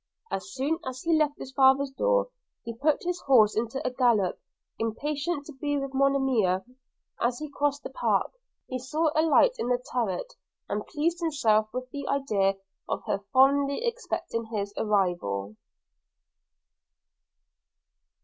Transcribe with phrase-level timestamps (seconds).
[0.31, 2.29] As soon as he left his father's door,
[2.63, 4.39] he put his horse into a gallop,
[4.79, 6.75] impatient to be with Monimia; and
[7.21, 8.31] as he crossed the park,
[8.65, 10.33] he saw a light in her turret,
[10.67, 12.55] and pleased himself with the idea
[12.89, 15.55] of her fondly expecting his arrival.